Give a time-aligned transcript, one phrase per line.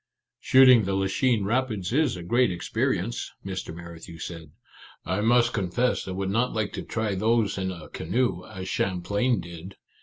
[0.39, 3.71] "Shooting the Lachine Rapids is a great experience," Mr.
[3.71, 4.49] Merrithew said."
[5.05, 9.41] I must confess I would not like to try those in a canoe, as Champlain
[9.41, 9.75] did